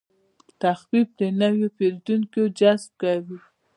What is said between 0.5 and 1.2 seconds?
تخفیف